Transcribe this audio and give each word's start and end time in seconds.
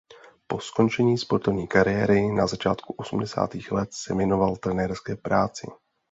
Po 0.47 0.59
skončení 0.59 1.17
sportovní 1.17 1.67
kariéry 1.67 2.31
na 2.31 2.47
začátku 2.47 2.93
osmdesátých 2.97 3.71
let 3.71 3.89
se 3.93 4.15
věnoval 4.15 4.55
trenérské 4.55 5.15
práci. 5.15 5.67